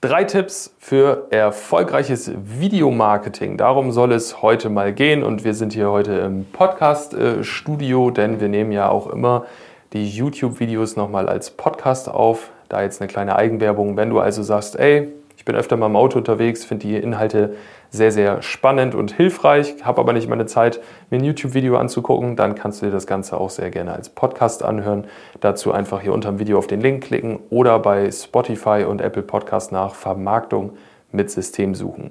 Drei 0.00 0.22
Tipps 0.22 0.76
für 0.78 1.26
erfolgreiches 1.30 2.30
Videomarketing. 2.32 3.56
Darum 3.56 3.90
soll 3.90 4.12
es 4.12 4.42
heute 4.42 4.68
mal 4.70 4.92
gehen 4.92 5.24
und 5.24 5.42
wir 5.42 5.54
sind 5.54 5.72
hier 5.72 5.90
heute 5.90 6.12
im 6.12 6.44
Podcast-Studio, 6.44 8.12
denn 8.12 8.40
wir 8.40 8.46
nehmen 8.46 8.70
ja 8.70 8.90
auch 8.90 9.08
immer 9.08 9.46
die 9.92 10.08
YouTube-Videos 10.08 10.94
nochmal 10.94 11.28
als 11.28 11.50
Podcast 11.50 12.08
auf. 12.08 12.50
Da 12.68 12.82
jetzt 12.82 13.00
eine 13.00 13.08
kleine 13.08 13.34
Eigenwerbung. 13.34 13.96
Wenn 13.96 14.10
du 14.10 14.20
also 14.20 14.44
sagst, 14.44 14.78
ey, 14.78 15.12
ich 15.36 15.44
bin 15.44 15.56
öfter 15.56 15.76
mal 15.76 15.86
im 15.86 15.96
Auto 15.96 16.18
unterwegs, 16.18 16.64
finde 16.64 16.86
die 16.86 16.94
Inhalte 16.94 17.56
sehr, 17.90 18.12
sehr 18.12 18.42
spannend 18.42 18.94
und 18.94 19.12
hilfreich, 19.12 19.76
habe 19.82 20.00
aber 20.00 20.12
nicht 20.12 20.28
meine 20.28 20.46
Zeit, 20.46 20.80
mir 21.10 21.18
ein 21.18 21.24
YouTube-Video 21.24 21.76
anzugucken, 21.76 22.36
dann 22.36 22.54
kannst 22.54 22.82
du 22.82 22.86
dir 22.86 22.92
das 22.92 23.06
Ganze 23.06 23.38
auch 23.38 23.50
sehr 23.50 23.70
gerne 23.70 23.92
als 23.92 24.10
Podcast 24.10 24.62
anhören. 24.62 25.06
Dazu 25.40 25.72
einfach 25.72 26.00
hier 26.00 26.12
unter 26.12 26.30
dem 26.30 26.38
Video 26.38 26.58
auf 26.58 26.66
den 26.66 26.80
Link 26.80 27.04
klicken 27.04 27.38
oder 27.50 27.78
bei 27.78 28.10
Spotify 28.10 28.84
und 28.86 29.00
Apple 29.00 29.22
Podcast 29.22 29.72
nach 29.72 29.94
Vermarktung 29.94 30.72
mit 31.10 31.30
System 31.30 31.74
suchen. 31.74 32.10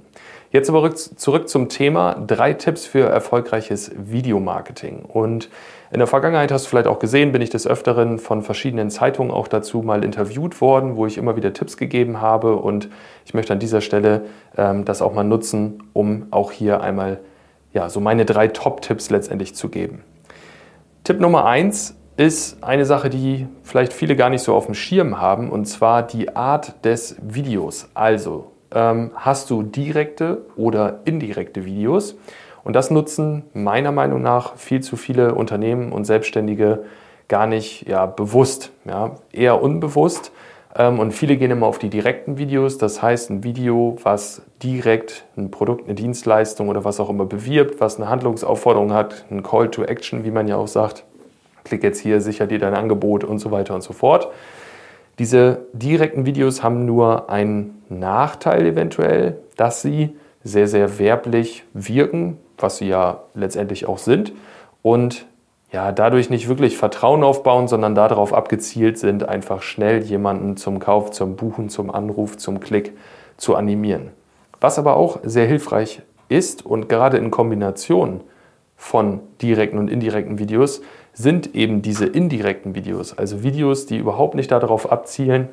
Jetzt 0.50 0.70
aber 0.70 0.96
zurück 0.96 1.50
zum 1.50 1.70
Thema 1.70 2.16
drei 2.16 2.54
Tipps 2.54 2.86
für 2.86 3.08
erfolgreiches 3.08 3.92
Videomarketing. 3.98 5.04
Und 5.04 5.50
in 5.92 6.00
der 6.00 6.08
Vergangenheit 6.08 6.52
hast 6.52 6.66
du 6.66 6.70
vielleicht 6.70 6.88
auch 6.88 7.00
gesehen, 7.00 7.32
bin 7.32 7.42
ich 7.42 7.50
des 7.50 7.68
Öfteren 7.68 8.18
von 8.18 8.42
verschiedenen 8.42 8.90
Zeitungen 8.90 9.32
auch 9.32 9.48
dazu 9.48 9.82
mal 9.82 10.04
interviewt 10.04 10.62
worden, 10.62 10.96
wo 10.96 11.06
ich 11.06 11.18
immer 11.18 11.36
wieder 11.36 11.54
Tipps 11.54 11.78
gegeben 11.78 12.22
habe. 12.22 12.56
Und 12.56 12.90
ich 13.26 13.34
möchte 13.34 13.54
an 13.54 13.60
dieser 13.60 13.82
Stelle 13.82 14.26
ähm, 14.58 14.86
das 14.86 15.02
auch 15.02 15.14
mal 15.14 15.24
nutzen, 15.24 15.84
um 15.94 16.28
auch 16.32 16.52
hier 16.52 16.82
einmal 16.82 17.20
ja, 17.74 17.90
so 17.90 18.00
meine 18.00 18.26
drei 18.26 18.48
Top-Tipps 18.48 19.10
letztendlich 19.10 19.54
zu 19.54 19.70
geben. 19.70 20.04
Tipp 21.04 21.20
Nummer 21.20 21.46
eins 21.46 21.96
ist 22.16 22.64
eine 22.64 22.86
Sache, 22.86 23.10
die 23.10 23.48
vielleicht 23.64 23.94
viele 23.94 24.16
gar 24.16 24.30
nicht 24.30 24.42
so 24.42 24.56
auf 24.56 24.66
dem 24.66 24.74
Schirm 24.76 25.22
haben, 25.22 25.52
und 25.52 25.66
zwar 25.66 26.04
die 26.04 26.36
Art 26.36 26.84
des 26.84 27.16
Videos. 27.22 27.90
Also, 27.94 28.52
ähm, 28.78 29.12
hast 29.16 29.50
du 29.50 29.64
direkte 29.64 30.44
oder 30.56 31.00
indirekte 31.06 31.66
Videos. 31.66 32.16
Und 32.64 32.76
das 32.76 32.92
nutzen 32.92 33.44
meiner 33.54 33.92
Meinung 33.92 34.22
nach 34.22 34.56
viel 34.58 34.82
zu 34.82 34.98
viele 34.98 35.34
Unternehmen 35.34 35.92
und 35.92 36.06
Selbstständige 36.06 36.84
gar 37.28 37.48
nicht 37.48 37.88
ja, 37.88 38.06
bewusst, 38.06 38.72
ja, 38.86 39.16
eher 39.32 39.64
unbewusst. 39.64 40.32
Ähm, 40.76 41.00
und 41.00 41.12
viele 41.12 41.38
gehen 41.38 41.50
immer 41.50 41.66
auf 41.66 41.80
die 41.80 41.90
direkten 41.90 42.38
Videos. 42.38 42.78
Das 42.78 43.02
heißt, 43.02 43.32
ein 43.32 43.44
Video, 43.44 43.98
was 44.04 44.44
direkt 44.62 45.26
ein 45.38 45.50
Produkt, 45.50 45.86
eine 45.86 45.96
Dienstleistung 45.96 46.70
oder 46.70 46.86
was 46.86 47.00
auch 47.00 47.10
immer 47.10 47.26
bewirbt, 47.26 47.82
was 47.82 47.98
eine 47.98 48.10
Handlungsaufforderung 48.10 48.94
hat, 48.94 49.26
ein 49.32 49.42
Call 49.42 49.72
to 49.72 49.84
Action, 49.84 50.24
wie 50.24 50.32
man 50.32 50.48
ja 50.48 50.56
auch 50.58 50.68
sagt. 50.68 51.04
Klick 51.64 51.84
jetzt 51.84 52.00
hier, 52.00 52.22
sicher 52.22 52.46
dir 52.46 52.60
dein 52.60 52.76
Angebot 52.76 53.24
und 53.24 53.40
so 53.40 53.50
weiter 53.50 53.74
und 53.74 53.82
so 53.82 53.94
fort. 53.94 54.30
Diese 55.20 55.66
direkten 55.74 56.26
Videos 56.26 56.62
haben 56.62 56.86
nur 56.86 57.30
einen 57.30 57.82
Nachteil 57.90 58.66
eventuell, 58.66 59.38
dass 59.56 59.82
sie 59.82 60.16
sehr, 60.44 60.68
sehr 60.68 61.00
werblich 61.00 61.64
wirken, 61.74 62.38
was 62.58 62.78
sie 62.78 62.88
ja 62.88 63.24
letztendlich 63.34 63.88
auch 63.88 63.98
sind. 63.98 64.34
Und 64.84 65.26
ja, 65.72 65.92
dadurch 65.92 66.30
nicht 66.30 66.48
wirklich 66.48 66.78
Vertrauen 66.78 67.24
aufbauen, 67.24 67.68
sondern 67.68 67.96
darauf 67.96 68.34
abgezielt 68.34 68.98
sind, 68.98 69.28
einfach 69.28 69.62
schnell 69.62 70.04
jemanden 70.04 70.56
zum 70.56 70.80
Kauf, 70.80 71.12
zum 71.12 71.36
Buchen, 71.36 71.70
zum 71.70 71.90
Anruf, 71.90 72.38
zum 72.38 72.60
Klick 72.60 72.94
zu 73.36 73.56
animieren. 73.56 74.12
Was 74.62 74.80
aber 74.80 74.96
auch 74.96 75.20
sehr 75.24 75.46
hilfreich 75.46 76.02
ist 76.30 76.66
und 76.66 76.90
gerade 76.90 77.18
in 77.18 77.32
Kombination 77.32 78.22
von 78.76 79.20
direkten 79.42 79.78
und 79.78 79.90
indirekten 79.90 80.40
Videos 80.40 80.82
sind 81.18 81.56
eben 81.56 81.82
diese 81.82 82.06
indirekten 82.06 82.76
Videos, 82.76 83.18
also 83.18 83.42
Videos, 83.42 83.88
die 83.88 83.98
überhaupt 83.98 84.36
nicht 84.36 84.52
darauf 84.52 84.92
abzielen, 84.92 85.50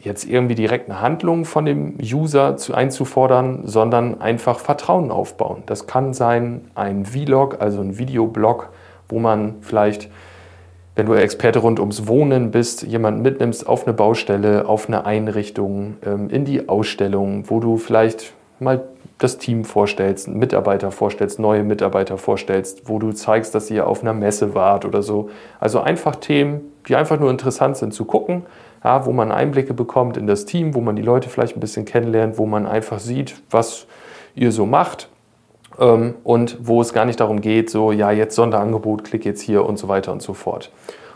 jetzt 0.00 0.24
irgendwie 0.24 0.54
direkt 0.54 0.88
eine 0.88 1.02
Handlung 1.02 1.44
von 1.44 1.66
dem 1.66 1.98
User 2.00 2.56
zu, 2.56 2.72
einzufordern, 2.72 3.66
sondern 3.66 4.22
einfach 4.22 4.58
Vertrauen 4.58 5.10
aufbauen. 5.10 5.64
Das 5.66 5.86
kann 5.86 6.14
sein 6.14 6.70
ein 6.74 7.04
Vlog, 7.04 7.60
also 7.60 7.82
ein 7.82 7.98
Videoblog, 7.98 8.70
wo 9.08 9.18
man 9.18 9.56
vielleicht, 9.60 10.08
wenn 10.94 11.04
du 11.04 11.12
Experte 11.12 11.58
rund 11.58 11.78
ums 11.78 12.06
Wohnen 12.06 12.50
bist, 12.50 12.82
jemanden 12.82 13.20
mitnimmst 13.20 13.66
auf 13.66 13.86
eine 13.86 13.92
Baustelle, 13.92 14.66
auf 14.66 14.88
eine 14.88 15.04
Einrichtung, 15.04 15.96
ähm, 16.06 16.30
in 16.30 16.46
die 16.46 16.70
Ausstellung, 16.70 17.44
wo 17.50 17.60
du 17.60 17.76
vielleicht 17.76 18.32
mal 18.60 18.84
das 19.18 19.38
Team 19.38 19.64
vorstellst, 19.64 20.28
Mitarbeiter 20.28 20.90
vorstellst, 20.90 21.38
neue 21.38 21.62
Mitarbeiter 21.64 22.18
vorstellst, 22.18 22.88
wo 22.88 22.98
du 22.98 23.12
zeigst, 23.12 23.54
dass 23.54 23.70
ihr 23.70 23.86
auf 23.86 24.02
einer 24.02 24.12
Messe 24.12 24.54
wart 24.54 24.84
oder 24.84 25.02
so. 25.02 25.30
Also 25.58 25.80
einfach 25.80 26.16
Themen, 26.16 26.60
die 26.86 26.96
einfach 26.96 27.18
nur 27.18 27.30
interessant 27.30 27.76
sind 27.76 27.94
zu 27.94 28.04
gucken, 28.04 28.44
ja, 28.84 29.06
wo 29.06 29.12
man 29.12 29.32
Einblicke 29.32 29.74
bekommt 29.74 30.16
in 30.16 30.26
das 30.26 30.44
Team, 30.44 30.74
wo 30.74 30.80
man 30.80 30.96
die 30.96 31.02
Leute 31.02 31.28
vielleicht 31.28 31.56
ein 31.56 31.60
bisschen 31.60 31.86
kennenlernt, 31.86 32.38
wo 32.38 32.46
man 32.46 32.66
einfach 32.66 32.98
sieht, 32.98 33.40
was 33.50 33.86
ihr 34.34 34.52
so 34.52 34.66
macht 34.66 35.08
ähm, 35.80 36.14
und 36.22 36.58
wo 36.60 36.80
es 36.80 36.92
gar 36.92 37.06
nicht 37.06 37.18
darum 37.18 37.40
geht, 37.40 37.70
so, 37.70 37.92
ja, 37.92 38.10
jetzt 38.10 38.36
Sonderangebot, 38.36 39.04
klick 39.04 39.24
jetzt 39.24 39.40
hier 39.40 39.64
und 39.64 39.78
so 39.78 39.88
weiter 39.88 40.12
und 40.12 40.22
so 40.22 40.34
fort. 40.34 40.70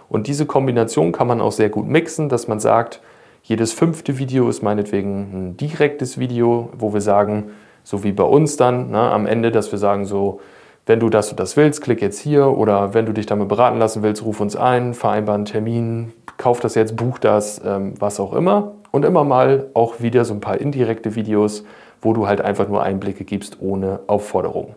Und 0.08 0.26
diese 0.26 0.46
Kombination 0.46 1.12
kann 1.12 1.26
man 1.26 1.40
auch 1.40 1.52
sehr 1.52 1.68
gut 1.68 1.86
mixen, 1.86 2.28
dass 2.28 2.48
man 2.48 2.60
sagt, 2.60 3.00
jedes 3.42 3.72
fünfte 3.72 4.18
Video 4.18 4.48
ist 4.48 4.62
meinetwegen 4.62 5.30
ein 5.32 5.56
direktes 5.56 6.18
Video, 6.18 6.70
wo 6.76 6.92
wir 6.92 7.00
sagen, 7.00 7.50
so 7.82 8.04
wie 8.04 8.12
bei 8.12 8.24
uns 8.24 8.56
dann 8.56 8.90
ne, 8.90 9.00
am 9.00 9.26
Ende, 9.26 9.50
dass 9.50 9.72
wir 9.72 9.78
sagen 9.78 10.04
so, 10.04 10.40
wenn 10.86 11.00
du 11.00 11.08
das 11.08 11.30
und 11.30 11.38
das 11.38 11.56
willst, 11.56 11.82
klick 11.82 12.02
jetzt 12.02 12.18
hier 12.18 12.46
oder 12.46 12.94
wenn 12.94 13.06
du 13.06 13.12
dich 13.12 13.26
damit 13.26 13.48
beraten 13.48 13.78
lassen 13.78 14.02
willst, 14.02 14.24
ruf 14.24 14.40
uns 14.40 14.56
ein, 14.56 14.94
vereinbar 14.94 15.36
einen 15.36 15.44
Termin, 15.44 16.12
kauf 16.36 16.60
das 16.60 16.74
jetzt, 16.74 16.96
buch 16.96 17.18
das, 17.18 17.60
ähm, 17.64 17.94
was 17.98 18.18
auch 18.18 18.32
immer. 18.32 18.72
Und 18.90 19.04
immer 19.04 19.22
mal 19.22 19.68
auch 19.74 20.00
wieder 20.00 20.24
so 20.24 20.34
ein 20.34 20.40
paar 20.40 20.60
indirekte 20.60 21.14
Videos, 21.14 21.64
wo 22.02 22.12
du 22.12 22.26
halt 22.26 22.40
einfach 22.40 22.66
nur 22.66 22.82
Einblicke 22.82 23.24
gibst 23.24 23.58
ohne 23.60 24.00
Aufforderung. 24.08 24.74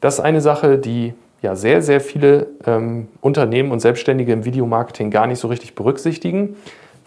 Das 0.00 0.14
ist 0.14 0.20
eine 0.20 0.40
Sache, 0.40 0.78
die 0.78 1.14
ja 1.42 1.54
sehr, 1.54 1.80
sehr 1.82 2.00
viele 2.00 2.48
ähm, 2.66 3.08
Unternehmen 3.20 3.70
und 3.70 3.80
Selbstständige 3.80 4.32
im 4.32 4.44
Videomarketing 4.44 5.10
gar 5.10 5.26
nicht 5.26 5.38
so 5.38 5.48
richtig 5.48 5.74
berücksichtigen. 5.74 6.56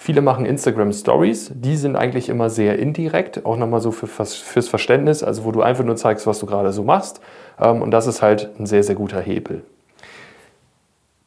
Viele 0.02 0.22
machen 0.22 0.46
Instagram 0.46 0.94
Stories, 0.94 1.52
die 1.54 1.76
sind 1.76 1.98
eigentlich 1.98 2.30
immer 2.30 2.50
sehr 2.50 2.80
indirekt, 2.80 3.46
auch 3.46 3.58
nochmal 3.58 3.82
so 3.82 3.92
für, 3.92 4.08
fürs 4.08 4.70
Verständnis, 4.70 5.24
also 5.24 5.44
wo 5.44 5.52
du 5.52 5.62
einfach 5.62 5.84
nur 5.84 5.98
zeigst, 5.98 6.26
was 6.26 6.40
du 6.40 6.46
gerade 6.46 6.72
so 6.72 6.84
machst. 6.84 7.20
Ähm, 7.60 7.82
und 7.82 7.92
das 7.92 8.08
ist 8.08 8.22
halt 8.22 8.50
ein 8.58 8.66
sehr, 8.66 8.82
sehr 8.82 8.96
guter 8.96 9.20
Hebel. 9.20 9.62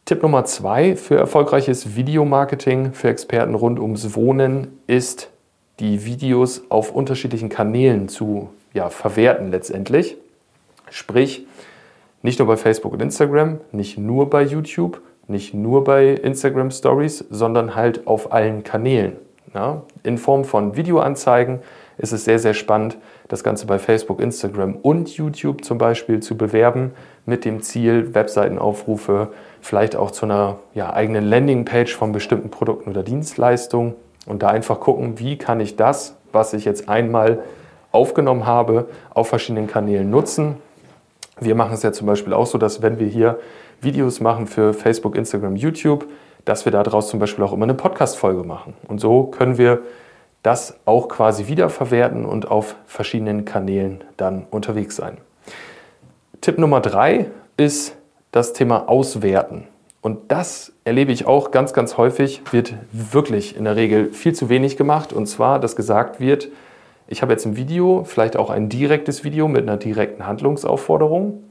Tipp 0.07 0.23
Nummer 0.23 0.47
zwei 0.47 0.97
für 0.97 1.17
erfolgreiches 1.17 1.97
Videomarketing 1.97 2.95
für 2.95 3.11
Experten 3.11 3.55
rund 3.55 3.79
ums 3.79 4.15
Wohnen 4.17 4.79
ist, 4.87 5.29
die 5.79 6.07
Videos 6.07 6.63
auf 6.71 6.93
unterschiedlichen 6.93 7.51
Kanälen 7.51 8.09
zu 8.09 8.49
ja, 8.73 8.89
verwerten 8.89 9.51
letztendlich. 9.51 10.17
Sprich, 10.89 11.47
nicht 12.23 12.39
nur 12.39 12.49
bei 12.49 12.57
Facebook 12.57 12.95
und 12.95 13.03
Instagram, 13.03 13.61
nicht 13.71 13.99
nur 13.99 14.31
bei 14.31 14.43
YouTube, 14.43 15.03
nicht 15.33 15.55
nur 15.55 15.83
bei 15.83 16.11
Instagram 16.11 16.71
Stories, 16.71 17.25
sondern 17.31 17.75
halt 17.75 18.07
auf 18.07 18.33
allen 18.33 18.63
Kanälen. 18.63 19.17
Ja? 19.55 19.83
In 20.05 20.19
Form 20.19 20.45
von 20.45 20.77
Videoanzeigen 20.77 21.59
ist 21.99 22.13
es 22.13 22.25
sehr, 22.25 22.39
sehr 22.39 22.55
spannend, 22.55 22.99
das 23.29 23.43
Ganze 23.45 23.67
bei 23.67 23.79
Facebook, 23.79 24.21
Instagram 24.21 24.77
und 24.77 25.17
YouTube 25.17 25.65
zum 25.65 25.79
Beispiel 25.79 26.21
zu 26.21 26.37
bewerben, 26.37 26.93
mit 27.27 27.45
dem 27.45 27.63
Ziel, 27.63 28.15
Webseitenaufrufe, 28.15 29.29
vielleicht 29.61 29.97
auch 29.97 30.11
zu 30.11 30.27
einer 30.27 30.59
ja, 30.75 30.93
eigenen 30.93 31.25
Landingpage 31.25 31.95
von 31.95 32.13
bestimmten 32.13 32.51
Produkten 32.51 32.91
oder 32.91 33.03
Dienstleistungen 33.03 33.95
und 34.27 34.43
da 34.43 34.49
einfach 34.49 34.81
gucken, 34.81 35.19
wie 35.19 35.39
kann 35.39 35.61
ich 35.61 35.77
das, 35.77 36.17
was 36.33 36.53
ich 36.53 36.65
jetzt 36.65 36.89
einmal 36.89 37.43
aufgenommen 37.93 38.47
habe, 38.47 38.87
auf 39.11 39.29
verschiedenen 39.29 39.67
Kanälen 39.67 40.11
nutzen. 40.11 40.57
Wir 41.41 41.55
machen 41.55 41.75
es 41.75 41.83
ja 41.83 41.93
zum 41.93 42.07
Beispiel 42.07 42.33
auch 42.33 42.47
so, 42.47 42.59
dass 42.59 42.83
wenn 42.83 42.99
wir 42.99 43.07
hier 43.07 43.39
Videos 43.83 44.21
machen 44.21 44.47
für 44.47 44.73
Facebook, 44.73 45.17
Instagram, 45.17 45.57
YouTube, 45.57 46.07
dass 46.45 46.65
wir 46.65 46.73
daraus 46.73 47.09
zum 47.09 47.21
Beispiel 47.21 47.45
auch 47.45 47.53
immer 47.53 47.65
eine 47.65 47.75
Podcast-Folge 47.75 48.45
machen. 48.45 48.75
Und 48.89 49.01
so 49.01 49.25
können 49.25 49.59
wir 49.59 49.83
das 50.43 50.79
auch 50.85 51.09
quasi 51.09 51.47
wiederverwerten 51.47 52.25
und 52.25 52.51
auf 52.51 52.77
verschiedenen 52.87 53.45
Kanälen 53.45 54.03
dann 54.17 54.47
unterwegs 54.51 54.97
sein. 54.97 55.19
Tipp 56.41 56.59
Nummer 56.59 56.81
drei 56.81 57.27
ist 57.57 57.97
das 58.33 58.53
Thema 58.53 58.89
Auswerten. 58.89 59.69
Und 60.01 60.33
das 60.33 60.73
erlebe 60.85 61.13
ich 61.13 61.27
auch 61.27 61.53
ganz, 61.53 61.73
ganz 61.73 61.97
häufig, 61.97 62.43
wird 62.51 62.75
wirklich 62.91 63.57
in 63.57 63.65
der 63.65 63.77
Regel 63.77 64.13
viel 64.13 64.35
zu 64.35 64.49
wenig 64.49 64.77
gemacht. 64.77 65.13
Und 65.13 65.27
zwar, 65.27 65.61
dass 65.61 65.77
gesagt 65.77 66.19
wird, 66.19 66.49
ich 67.07 67.23
habe 67.23 67.33
jetzt 67.33 67.47
ein 67.47 67.57
Video, 67.57 68.03
vielleicht 68.05 68.37
auch 68.37 68.51
ein 68.51 68.69
direktes 68.69 69.23
Video 69.23 69.47
mit 69.47 69.63
einer 69.63 69.77
direkten 69.77 70.27
Handlungsaufforderung. 70.27 71.45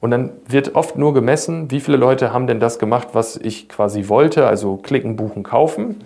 Und 0.00 0.10
dann 0.10 0.32
wird 0.46 0.74
oft 0.74 0.96
nur 0.96 1.12
gemessen, 1.12 1.70
wie 1.70 1.80
viele 1.80 1.98
Leute 1.98 2.32
haben 2.32 2.46
denn 2.46 2.58
das 2.58 2.78
gemacht, 2.78 3.08
was 3.12 3.36
ich 3.36 3.68
quasi 3.68 4.08
wollte, 4.08 4.46
also 4.46 4.76
klicken, 4.76 5.16
buchen, 5.16 5.42
kaufen. 5.42 5.96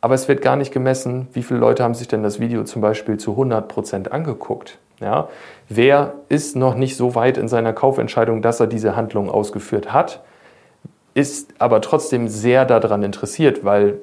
Aber 0.00 0.14
es 0.14 0.26
wird 0.26 0.42
gar 0.42 0.56
nicht 0.56 0.72
gemessen, 0.72 1.28
wie 1.32 1.42
viele 1.42 1.60
Leute 1.60 1.84
haben 1.84 1.94
sich 1.94 2.08
denn 2.08 2.22
das 2.22 2.40
Video 2.40 2.64
zum 2.64 2.82
Beispiel 2.82 3.18
zu 3.18 3.32
100 3.32 3.68
Prozent 3.68 4.10
angeguckt. 4.10 4.78
Ja? 5.00 5.28
Wer 5.68 6.14
ist 6.28 6.56
noch 6.56 6.74
nicht 6.74 6.96
so 6.96 7.14
weit 7.14 7.36
in 7.36 7.46
seiner 7.46 7.72
Kaufentscheidung, 7.72 8.42
dass 8.42 8.58
er 8.58 8.66
diese 8.66 8.96
Handlung 8.96 9.30
ausgeführt 9.30 9.92
hat, 9.92 10.22
ist 11.14 11.52
aber 11.58 11.82
trotzdem 11.82 12.28
sehr 12.28 12.64
daran 12.64 13.02
interessiert, 13.02 13.64
weil 13.64 13.98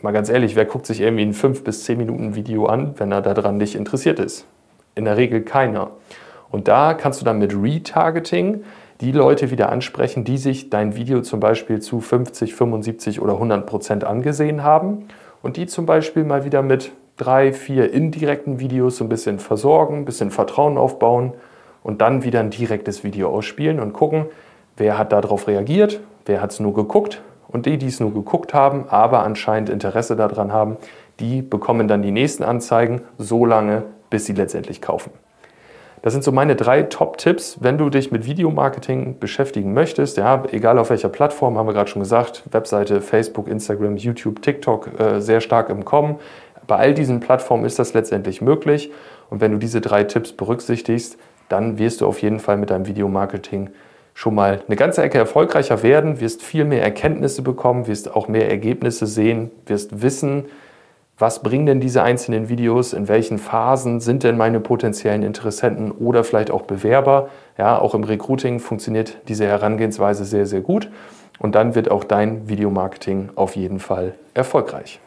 mal 0.00 0.12
ganz 0.12 0.28
ehrlich, 0.28 0.54
wer 0.54 0.64
guckt 0.64 0.86
sich 0.86 1.00
irgendwie 1.00 1.24
ein 1.24 1.32
5 1.32 1.64
bis 1.64 1.84
10 1.84 1.98
Minuten 1.98 2.34
Video 2.34 2.66
an, 2.66 2.94
wenn 2.98 3.10
er 3.10 3.20
daran 3.20 3.56
nicht 3.56 3.74
interessiert 3.74 4.20
ist? 4.20 4.46
In 4.94 5.04
der 5.04 5.16
Regel 5.16 5.42
keiner. 5.42 5.90
Und 6.50 6.68
da 6.68 6.94
kannst 6.94 7.20
du 7.20 7.24
dann 7.24 7.38
mit 7.38 7.54
Retargeting 7.54 8.62
die 9.02 9.10
Leute 9.10 9.50
wieder 9.50 9.70
ansprechen, 9.70 10.22
die 10.22 10.38
sich 10.38 10.70
dein 10.70 10.94
Video 10.94 11.22
zum 11.22 11.40
Beispiel 11.40 11.80
zu 11.80 12.00
50, 12.00 12.54
75 12.54 13.20
oder 13.20 13.32
100 13.34 13.66
Prozent 13.66 14.04
angesehen 14.04 14.62
haben 14.62 15.08
und 15.42 15.56
die 15.56 15.66
zum 15.66 15.86
Beispiel 15.86 16.22
mal 16.22 16.44
wieder 16.44 16.62
mit 16.62 16.92
drei, 17.16 17.52
vier 17.52 17.92
indirekten 17.92 18.60
Videos 18.60 18.98
so 18.98 19.04
ein 19.04 19.08
bisschen 19.08 19.40
versorgen, 19.40 19.98
ein 19.98 20.04
bisschen 20.04 20.30
Vertrauen 20.30 20.78
aufbauen 20.78 21.32
und 21.82 22.00
dann 22.00 22.22
wieder 22.22 22.38
ein 22.38 22.50
direktes 22.50 23.02
Video 23.02 23.28
ausspielen 23.30 23.80
und 23.80 23.92
gucken, 23.92 24.26
wer 24.76 24.98
hat 24.98 25.10
darauf 25.10 25.48
reagiert, 25.48 25.98
wer 26.24 26.40
hat 26.40 26.52
es 26.52 26.60
nur 26.60 26.72
geguckt 26.72 27.22
und 27.48 27.66
die, 27.66 27.78
die 27.78 27.88
es 27.88 27.98
nur 27.98 28.14
geguckt 28.14 28.54
haben, 28.54 28.84
aber 28.88 29.24
anscheinend 29.24 29.68
Interesse 29.68 30.14
daran 30.14 30.52
haben, 30.52 30.76
die 31.18 31.42
bekommen 31.42 31.88
dann 31.88 32.02
die 32.02 32.12
nächsten 32.12 32.44
Anzeigen 32.44 33.02
so 33.18 33.44
lange, 33.46 33.82
bis 34.10 34.26
sie 34.26 34.32
letztendlich 34.32 34.80
kaufen. 34.80 35.10
Das 36.02 36.12
sind 36.12 36.24
so 36.24 36.32
meine 36.32 36.56
drei 36.56 36.82
Top-Tipps, 36.82 37.58
wenn 37.60 37.78
du 37.78 37.88
dich 37.88 38.10
mit 38.10 38.26
Videomarketing 38.26 39.20
beschäftigen 39.20 39.72
möchtest. 39.72 40.16
Ja, 40.16 40.42
egal 40.50 40.78
auf 40.80 40.90
welcher 40.90 41.08
Plattform, 41.08 41.56
haben 41.56 41.68
wir 41.68 41.72
gerade 41.72 41.88
schon 41.88 42.02
gesagt, 42.02 42.42
Webseite, 42.50 43.00
Facebook, 43.00 43.46
Instagram, 43.46 43.96
YouTube, 43.96 44.42
TikTok 44.42 45.00
äh, 45.00 45.20
sehr 45.20 45.40
stark 45.40 45.70
im 45.70 45.84
Kommen. 45.84 46.16
Bei 46.66 46.76
all 46.76 46.92
diesen 46.92 47.20
Plattformen 47.20 47.64
ist 47.64 47.78
das 47.78 47.94
letztendlich 47.94 48.42
möglich. 48.42 48.90
Und 49.30 49.40
wenn 49.40 49.52
du 49.52 49.58
diese 49.58 49.80
drei 49.80 50.02
Tipps 50.02 50.32
berücksichtigst, 50.32 51.18
dann 51.48 51.78
wirst 51.78 52.00
du 52.00 52.06
auf 52.06 52.20
jeden 52.20 52.40
Fall 52.40 52.56
mit 52.56 52.70
deinem 52.70 52.86
Videomarketing 52.88 53.70
schon 54.12 54.34
mal 54.34 54.60
eine 54.66 54.76
ganze 54.76 55.02
Ecke 55.02 55.18
erfolgreicher 55.18 55.84
werden, 55.84 56.20
wirst 56.20 56.42
viel 56.42 56.64
mehr 56.64 56.82
Erkenntnisse 56.82 57.42
bekommen, 57.42 57.86
wirst 57.86 58.14
auch 58.14 58.26
mehr 58.26 58.50
Ergebnisse 58.50 59.06
sehen, 59.06 59.52
wirst 59.66 60.02
wissen, 60.02 60.46
was 61.22 61.40
bringen 61.40 61.66
denn 61.66 61.78
diese 61.78 62.02
einzelnen 62.02 62.48
Videos, 62.48 62.92
in 62.92 63.06
welchen 63.06 63.38
Phasen 63.38 64.00
sind 64.00 64.24
denn 64.24 64.36
meine 64.36 64.58
potenziellen 64.58 65.22
Interessenten 65.22 65.92
oder 65.92 66.24
vielleicht 66.24 66.50
auch 66.50 66.62
Bewerber. 66.62 67.28
Ja, 67.56 67.78
auch 67.78 67.94
im 67.94 68.02
Recruiting 68.02 68.58
funktioniert 68.58 69.18
diese 69.28 69.46
Herangehensweise 69.46 70.24
sehr, 70.24 70.46
sehr 70.46 70.62
gut 70.62 70.90
und 71.38 71.54
dann 71.54 71.76
wird 71.76 71.92
auch 71.92 72.02
dein 72.02 72.48
Videomarketing 72.48 73.30
auf 73.36 73.54
jeden 73.54 73.78
Fall 73.78 74.16
erfolgreich. 74.34 74.98